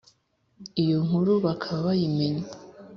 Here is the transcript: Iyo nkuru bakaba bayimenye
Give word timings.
Iyo 0.83 0.97
nkuru 1.05 1.31
bakaba 1.45 1.79
bayimenye 1.87 2.45